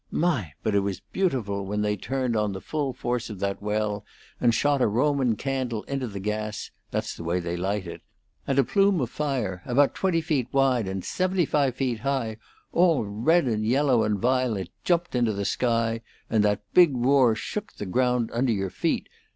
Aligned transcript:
My! 0.09 0.53
but 0.63 0.73
it 0.73 0.79
was 0.79 0.99
beautiful 1.11 1.63
when 1.63 1.83
they 1.83 1.95
turned 1.95 2.35
on 2.35 2.53
the 2.53 2.59
full 2.59 2.91
force 2.91 3.29
of 3.29 3.37
that 3.41 3.61
well 3.61 4.03
and 4.39 4.51
shot 4.51 4.81
a 4.81 4.87
roman 4.87 5.35
candle 5.35 5.83
into 5.83 6.07
the 6.07 6.19
gas 6.19 6.71
that's 6.89 7.15
the 7.15 7.23
way 7.23 7.39
they 7.39 7.55
light 7.55 7.85
it 7.85 8.01
and 8.47 8.57
a 8.57 8.63
plume 8.63 8.99
of 8.99 9.11
fire 9.11 9.61
about 9.63 9.93
twenty 9.93 10.19
feet 10.19 10.47
wide 10.51 10.87
and 10.87 11.05
seventy 11.05 11.45
five 11.45 11.75
feet 11.75 11.99
high, 11.99 12.37
all 12.71 13.05
red 13.05 13.45
and 13.45 13.63
yellow 13.63 14.01
and 14.01 14.17
violet, 14.17 14.69
jumped 14.83 15.13
into 15.13 15.33
the 15.33 15.45
sky, 15.45 16.01
and 16.31 16.43
that 16.43 16.63
big 16.73 16.93
roar 16.97 17.35
shook 17.35 17.73
the 17.73 17.85
ground 17.85 18.31
under 18.33 18.51
your 18.53 18.71
feet! 18.71 19.07